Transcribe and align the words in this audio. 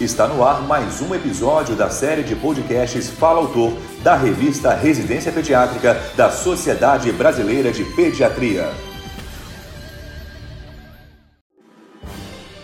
Está 0.00 0.26
no 0.26 0.44
ar 0.44 0.60
mais 0.60 1.00
um 1.00 1.14
episódio 1.14 1.76
da 1.76 1.88
série 1.88 2.24
de 2.24 2.34
podcasts 2.34 3.08
Fala 3.10 3.38
Autor, 3.38 3.72
da 4.02 4.16
revista 4.16 4.74
Residência 4.74 5.30
Pediátrica 5.30 5.96
da 6.16 6.32
Sociedade 6.32 7.12
Brasileira 7.12 7.70
de 7.70 7.84
Pediatria. 7.94 8.72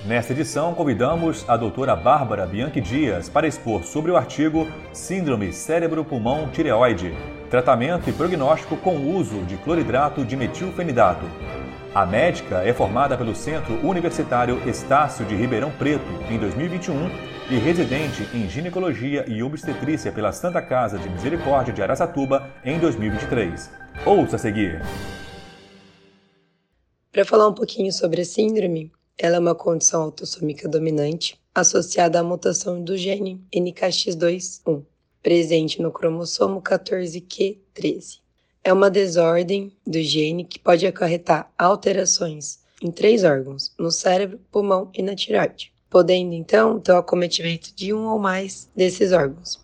Nesta 0.05 0.33
edição, 0.33 0.75
convidamos 0.75 1.45
a 1.49 1.57
doutora 1.57 1.95
Bárbara 1.95 2.45
Bianchi 2.47 2.81
Dias 2.81 3.29
para 3.29 3.47
expor 3.47 3.85
sobre 3.85 4.11
o 4.11 4.17
artigo 4.17 4.67
Síndrome 4.93 5.53
Cérebro-Pulmão-Tireoide, 5.53 7.15
tratamento 7.49 8.11
e 8.11 8.13
prognóstico 8.13 8.77
com 8.77 8.97
o 8.97 9.15
uso 9.17 9.43
de 9.43 9.57
cloridrato 9.57 10.25
de 10.25 10.37
metilfenidato. 10.37 11.27
A 11.93 12.07
médica 12.07 12.63
é 12.63 12.73
formada 12.73 13.19
pelo 13.19 13.35
Centro 13.35 13.75
Universitário 13.85 14.63
Estácio 14.69 15.27
de 15.27 15.35
Ribeirão 15.35 15.73
Preto 15.73 16.05
em 16.31 16.39
2021 16.39 16.95
e 17.51 17.59
residente 17.59 18.23
em 18.33 18.49
ginecologia 18.49 19.25
e 19.27 19.43
obstetrícia 19.43 20.13
pela 20.13 20.31
Santa 20.31 20.63
Casa 20.63 20.97
de 21.01 21.09
Misericórdia 21.09 21.75
de 21.75 21.83
Aracatuba 21.83 22.49
em 22.65 22.79
2023. 22.79 23.69
Ouça 24.07 24.37
a 24.37 24.39
seguir. 24.39 24.81
Para 27.11 27.25
falar 27.25 27.49
um 27.49 27.55
pouquinho 27.55 27.93
sobre 27.93 28.21
a 28.21 28.25
síndrome, 28.25 28.93
ela 29.19 29.35
é 29.35 29.41
uma 29.41 29.57
condição 29.57 30.03
autossômica 30.03 30.69
dominante 30.69 31.41
associada 31.53 32.21
à 32.21 32.23
mutação 32.23 32.85
do 32.85 32.97
gene 32.97 33.45
NKX2-1, 33.53 34.85
presente 35.21 35.83
no 35.83 35.91
cromossomo 35.91 36.63
14q13. 36.63 38.21
É 38.63 38.73
uma 38.73 38.91
desordem 38.91 39.73
do 39.87 40.03
gene 40.03 40.45
que 40.45 40.59
pode 40.59 40.87
acarretar 40.87 41.51
alterações 41.57 42.59
em 42.83 42.91
três 42.91 43.25
órgãos, 43.25 43.73
no 43.79 43.91
cérebro, 43.91 44.39
pulmão 44.53 44.91
e 44.95 45.03
na 45.03 45.15
tireoide, 45.15 45.73
podendo 45.89 46.35
então 46.35 46.79
ter 46.79 46.93
o 46.93 46.99
acometimento 46.99 47.75
de 47.75 47.95
um 47.95 48.07
ou 48.07 48.19
mais 48.19 48.69
desses 48.77 49.13
órgãos. 49.13 49.59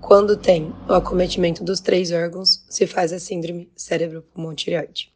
Quando 0.00 0.36
tem 0.36 0.72
o 0.88 0.94
acometimento 0.94 1.62
dos 1.62 1.78
três 1.78 2.10
órgãos, 2.10 2.64
se 2.68 2.88
faz 2.88 3.12
a 3.12 3.20
síndrome 3.20 3.70
cérebro-pulmão-tireoide. 3.76 5.12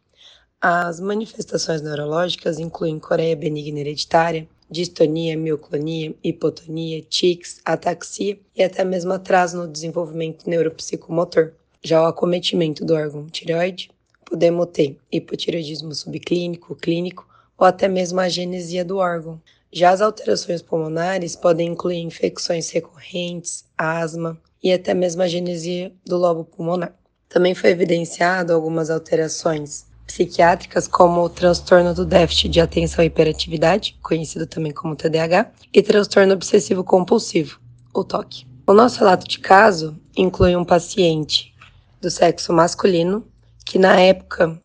As 0.61 1.01
manifestações 1.01 1.83
neurológicas 1.83 2.61
incluem 2.61 3.01
coreia 3.01 3.35
benigna 3.35 3.81
hereditária, 3.81 4.49
distonia, 4.71 5.37
mioclonia, 5.37 6.15
hipotonia, 6.23 7.03
tics, 7.03 7.61
ataxia 7.65 8.39
e 8.55 8.63
até 8.63 8.85
mesmo 8.85 9.13
atraso 9.13 9.59
no 9.59 9.69
desenvolvimento 9.69 10.49
neuropsicomotor. 10.49 11.53
Já 11.87 12.01
o 12.01 12.07
acometimento 12.07 12.83
do 12.83 12.95
órgão 12.95 13.27
tireoide, 13.27 13.91
podemos 14.25 14.69
ter 14.73 14.97
hipotireoidismo 15.13 15.95
subclínico, 15.95 16.75
clínico 16.75 17.29
ou 17.59 17.67
até 17.67 17.89
mesmo 17.89 18.21
a 18.21 18.29
genesia 18.29 18.83
do 18.83 18.97
órgão. 18.97 19.39
Já 19.71 19.91
as 19.91 20.01
alterações 20.01 20.63
pulmonares 20.63 21.37
podem 21.37 21.69
incluir 21.69 21.99
infecções 21.99 22.71
recorrentes, 22.71 23.67
asma 23.77 24.41
e 24.63 24.73
até 24.73 24.95
mesmo 24.95 25.21
a 25.21 25.29
genesia 25.29 25.93
do 26.07 26.17
lobo 26.17 26.47
pulmonar. 26.47 26.95
Também 27.29 27.55
foi 27.55 27.71
evidenciado 27.71 28.55
algumas 28.55 28.89
alterações 28.89 29.85
psiquiátricas, 30.07 30.89
como 30.89 31.21
o 31.21 31.29
transtorno 31.29 31.93
do 31.93 32.07
déficit 32.07 32.49
de 32.49 32.61
atenção 32.63 33.05
e 33.05 33.09
hiperatividade, 33.09 33.99
conhecido 34.03 34.47
também 34.47 34.73
como 34.73 34.97
TDAH, 34.97 35.53
e 35.71 35.83
transtorno 35.83 36.33
obsessivo 36.33 36.83
compulsivo, 36.83 37.61
o 37.93 38.03
TOC. 38.03 38.47
O 38.67 38.73
nosso 38.73 39.01
relato 39.01 39.29
de 39.29 39.39
caso 39.39 39.95
inclui 40.17 40.57
um 40.57 40.65
paciente 40.65 41.54
do 42.05 42.11
sexo 42.11 42.53
masculino 42.53 43.27
que 43.65 43.79
na 43.79 43.99
época 43.99 44.61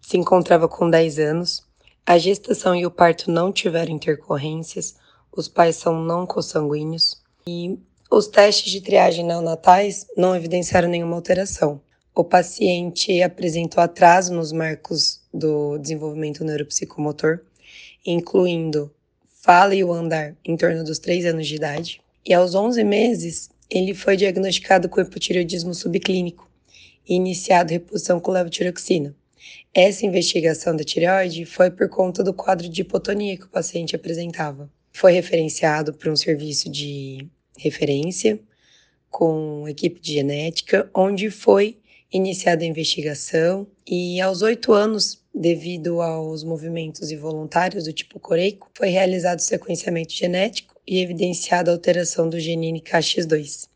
se 0.00 0.16
encontrava 0.16 0.68
com 0.68 0.88
10 0.88 1.18
anos, 1.18 1.66
a 2.06 2.16
gestação 2.18 2.74
e 2.74 2.86
o 2.86 2.90
parto 2.90 3.30
não 3.30 3.52
tiveram 3.52 3.92
intercorrências, 3.92 4.94
os 5.36 5.48
pais 5.48 5.76
são 5.76 6.00
não 6.00 6.24
consanguíneos 6.24 7.20
e 7.46 7.78
os 8.10 8.28
testes 8.28 8.70
de 8.70 8.80
triagem 8.80 9.24
neonatais 9.24 10.06
não 10.16 10.36
evidenciaram 10.36 10.88
nenhuma 10.88 11.16
alteração 11.16 11.80
o 12.14 12.22
paciente 12.22 13.20
apresentou 13.22 13.82
atraso 13.82 14.32
nos 14.32 14.52
marcos 14.52 15.20
do 15.32 15.76
desenvolvimento 15.78 16.44
neuropsicomotor, 16.44 17.40
incluindo 18.06 18.88
fala 19.42 19.74
e 19.74 19.82
o 19.82 19.92
andar 19.92 20.36
em 20.44 20.56
torno 20.56 20.84
dos 20.84 21.00
3 21.00 21.26
anos 21.26 21.48
de 21.48 21.56
idade. 21.56 22.00
E 22.24 22.32
aos 22.32 22.54
11 22.54 22.84
meses, 22.84 23.50
ele 23.68 23.94
foi 23.94 24.16
diagnosticado 24.16 24.88
com 24.88 25.00
hipotireoidismo 25.00 25.74
subclínico 25.74 26.48
e 27.08 27.14
iniciado 27.14 27.72
reposição 27.72 28.20
com 28.20 28.32
levotiroxina. 28.32 29.14
Essa 29.72 30.06
investigação 30.06 30.74
da 30.76 30.84
tireoide 30.84 31.44
foi 31.44 31.70
por 31.70 31.88
conta 31.88 32.22
do 32.22 32.32
quadro 32.32 32.68
de 32.68 32.80
hipotonia 32.80 33.36
que 33.36 33.44
o 33.44 33.50
paciente 33.50 33.96
apresentava. 33.96 34.70
Foi 34.92 35.12
referenciado 35.12 35.92
para 35.92 36.10
um 36.10 36.16
serviço 36.16 36.70
de 36.70 37.26
referência 37.58 38.38
com 39.10 39.68
equipe 39.68 40.00
de 40.00 40.14
genética, 40.14 40.90
onde 40.94 41.30
foi 41.30 41.78
iniciada 42.12 42.62
a 42.62 42.66
investigação 42.66 43.66
e 43.86 44.20
aos 44.20 44.42
oito 44.42 44.72
anos, 44.72 45.22
devido 45.34 46.00
aos 46.00 46.44
movimentos 46.44 47.10
involuntários 47.10 47.84
do 47.84 47.92
tipo 47.92 48.20
coreico, 48.20 48.70
foi 48.72 48.88
realizado 48.88 49.40
o 49.40 49.42
sequenciamento 49.42 50.12
genético 50.12 50.74
e 50.86 51.00
evidenciada 51.00 51.70
a 51.70 51.74
alteração 51.74 52.28
do 52.28 52.38
gene 52.38 52.80
KX2. 52.80 53.68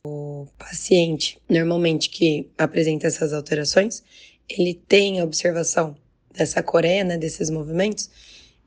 O 0.43 0.47
paciente, 0.57 1.37
normalmente 1.49 2.09
que 2.09 2.49
apresenta 2.57 3.09
essas 3.09 3.33
alterações, 3.33 4.05
ele 4.49 4.73
tem 4.73 5.19
a 5.19 5.25
observação 5.25 5.97
dessa 6.33 6.63
coreia, 6.63 7.03
né, 7.03 7.19
desses 7.19 7.51
movimentos, 7.51 8.09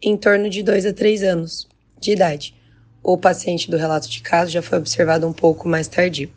em 0.02 0.18
torno 0.18 0.50
de 0.50 0.62
2 0.62 0.86
a 0.86 0.92
3 0.92 1.24
anos 1.24 1.70
de 1.98 2.12
idade. 2.12 2.54
O 3.02 3.18
paciente 3.18 3.72
do 3.72 3.78
relato 3.78 4.09
de 4.09 4.22
caso 4.22 4.52
já 4.52 4.62
foi 4.62 4.80
observado 4.80 5.26
um 5.26 5.32
pouco 5.32 5.66
mais 5.70 5.88
tardio. 5.88 6.30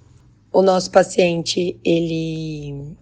O 0.52 0.62
nosso 0.62 0.88
paciente, 0.92 1.76
ele 1.84 2.96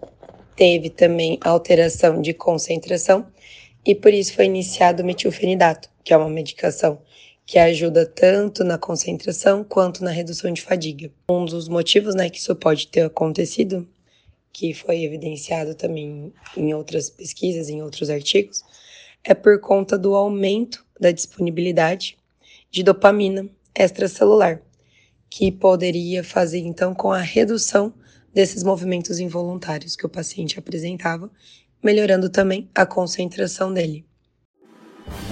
teve 0.56 0.88
também 0.88 1.38
alteração 1.42 2.22
de 2.22 2.32
concentração 2.32 3.26
e 3.84 3.94
por 3.94 4.14
isso 4.14 4.32
foi 4.32 4.46
iniciado 4.46 5.02
o 5.02 5.06
metilfenidato, 5.06 5.90
que 6.02 6.14
é 6.14 6.16
uma 6.16 6.30
medicação 6.30 6.98
que 7.44 7.58
ajuda 7.58 8.06
tanto 8.06 8.64
na 8.64 8.78
concentração 8.78 9.64
quanto 9.64 10.04
na 10.04 10.10
redução 10.10 10.52
de 10.52 10.62
fadiga. 10.62 11.10
Um 11.28 11.44
dos 11.44 11.68
motivos 11.68 12.14
né, 12.14 12.30
que 12.30 12.38
isso 12.38 12.54
pode 12.54 12.86
ter 12.88 13.02
acontecido, 13.02 13.86
que 14.52 14.72
foi 14.72 15.02
evidenciado 15.02 15.74
também 15.74 16.32
em 16.56 16.74
outras 16.74 17.10
pesquisas, 17.10 17.68
em 17.68 17.82
outros 17.82 18.10
artigos, 18.10 18.62
é 19.24 19.34
por 19.34 19.60
conta 19.60 19.98
do 19.98 20.14
aumento 20.14 20.84
da 21.00 21.10
disponibilidade 21.10 22.16
de 22.70 22.82
dopamina 22.82 23.48
extracelular, 23.74 24.62
que 25.28 25.50
poderia 25.50 26.22
fazer 26.22 26.58
então 26.58 26.94
com 26.94 27.10
a 27.10 27.20
redução 27.20 27.92
desses 28.32 28.62
movimentos 28.62 29.18
involuntários 29.18 29.96
que 29.96 30.06
o 30.06 30.08
paciente 30.08 30.58
apresentava, 30.58 31.30
melhorando 31.82 32.28
também 32.30 32.70
a 32.74 32.86
concentração 32.86 33.72
dele. 33.72 34.06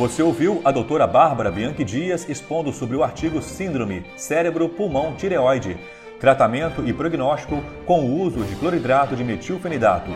Você 0.01 0.23
ouviu 0.23 0.63
a 0.65 0.71
doutora 0.71 1.07
Bárbara 1.07 1.51
Bianchi 1.51 1.85
Dias 1.85 2.27
expondo 2.27 2.73
sobre 2.73 2.97
o 2.97 3.05
artigo 3.05 3.43
Síndrome 3.43 4.03
Cérebro-Pulmão-Tireoide, 4.17 5.77
tratamento 6.19 6.83
e 6.87 6.91
prognóstico 6.91 7.63
com 7.85 8.07
o 8.07 8.19
uso 8.19 8.43
de 8.45 8.57
cloridrato 8.57 9.15
de 9.15 9.23
metilfenidato. 9.23 10.11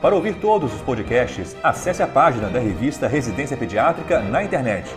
Para 0.00 0.14
ouvir 0.14 0.36
todos 0.36 0.72
os 0.72 0.80
podcasts, 0.80 1.54
acesse 1.62 2.02
a 2.02 2.06
página 2.06 2.48
da 2.48 2.58
revista 2.58 3.06
Residência 3.06 3.54
Pediátrica 3.54 4.18
na 4.18 4.42
internet 4.42 4.88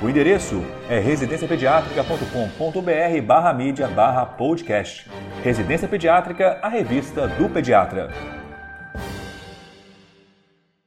o 0.00 0.08
endereço 0.08 0.62
é 0.88 1.00
residenciapediatrica.com.br 1.00 3.26
barra 3.26 3.52
mídia 3.52 3.88
barra 3.88 4.24
podcast. 4.24 5.10
Residência 5.42 5.88
Pediátrica, 5.88 6.60
a 6.62 6.68
revista 6.68 7.26
do 7.26 7.48
pediatra. 7.48 8.08